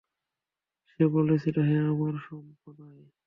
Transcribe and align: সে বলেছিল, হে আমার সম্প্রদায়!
সে 0.89 1.03
বলেছিল, 1.15 1.55
হে 1.67 1.77
আমার 1.91 2.13
সম্প্রদায়! 2.27 3.01